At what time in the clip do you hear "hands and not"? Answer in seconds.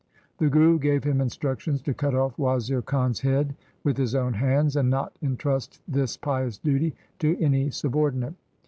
4.33-5.15